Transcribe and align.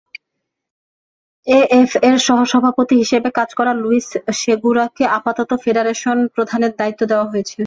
এএফএর 1.47 2.15
সহসভাপতি 2.27 2.95
হিসেবে 3.01 3.29
কাজ 3.37 3.49
করা 3.59 3.71
লুইস 3.75 4.07
সেগুরাকে 4.39 5.03
আপাতত 5.17 5.49
ফেডারেশন-প্রধানের 5.63 6.71
দায়িত্ব 6.79 7.01
দেওয়া 7.11 7.29
হয়েছে। 7.31 7.57